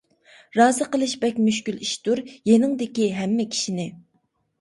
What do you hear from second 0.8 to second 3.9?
قىلىش بەك مۈشكۈل ئىشتۇر، يېنىڭدىكى ھەممە كىشىنى.